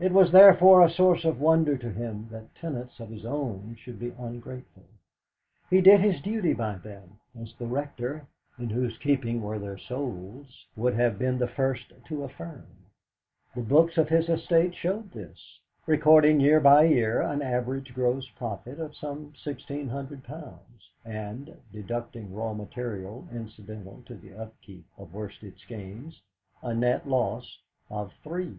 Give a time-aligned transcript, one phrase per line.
[0.00, 3.98] It was, therefore, a source of wonder to him that tenants of his own should
[3.98, 4.86] be ungrateful.
[5.68, 8.26] He did his duty by them, as the Rector,
[8.58, 12.66] in whose keeping were their souls, would have been the first to affirm;
[13.54, 18.80] the books of his estate showed this, recording year by year an average gross profit
[18.80, 25.58] of some sixteen hundred pounds, and (deducting raw material incidental to the upkeep of Worsted
[25.58, 26.22] Skeynes)
[26.62, 27.58] a net loss
[27.90, 28.56] of three.